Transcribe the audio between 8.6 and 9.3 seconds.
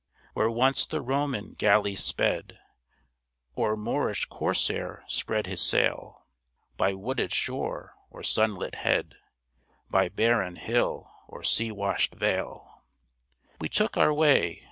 head,